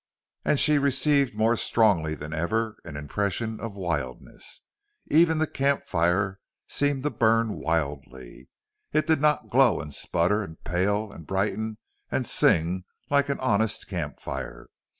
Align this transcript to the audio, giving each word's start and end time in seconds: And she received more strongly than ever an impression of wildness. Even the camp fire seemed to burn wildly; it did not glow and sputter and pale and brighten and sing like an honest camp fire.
And 0.43 0.59
she 0.59 0.79
received 0.79 1.35
more 1.35 1.55
strongly 1.55 2.15
than 2.15 2.33
ever 2.33 2.75
an 2.85 2.97
impression 2.97 3.59
of 3.59 3.75
wildness. 3.75 4.63
Even 5.11 5.37
the 5.37 5.45
camp 5.45 5.85
fire 5.85 6.39
seemed 6.65 7.03
to 7.03 7.11
burn 7.11 7.53
wildly; 7.59 8.49
it 8.93 9.05
did 9.05 9.21
not 9.21 9.51
glow 9.51 9.79
and 9.79 9.93
sputter 9.93 10.41
and 10.41 10.57
pale 10.63 11.11
and 11.11 11.27
brighten 11.27 11.77
and 12.09 12.25
sing 12.25 12.83
like 13.11 13.29
an 13.29 13.39
honest 13.41 13.87
camp 13.87 14.19
fire. 14.19 14.69